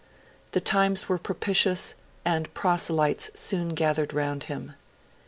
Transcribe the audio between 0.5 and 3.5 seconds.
The times were propitious, and proselytes